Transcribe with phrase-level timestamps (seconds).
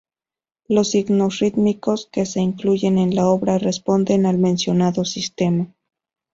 [0.67, 5.71] Los "signos rítmicos" que se incluyen en la obra responden al mencionado sistema.